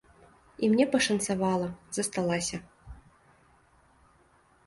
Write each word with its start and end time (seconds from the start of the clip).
І 0.67 0.67
мне 0.75 0.85
пашанцавала, 0.93 1.67
засталася. 1.99 2.57